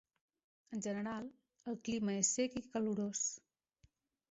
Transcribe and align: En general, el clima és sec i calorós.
En 0.77 0.81
general, 0.85 1.27
el 1.73 1.77
clima 1.89 2.17
és 2.23 2.33
sec 2.39 2.59
i 2.63 2.65
calorós. 2.73 3.25